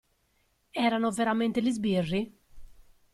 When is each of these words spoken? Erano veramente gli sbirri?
Erano 0.79 1.11
veramente 1.11 1.61
gli 1.61 1.69
sbirri? 1.69 2.39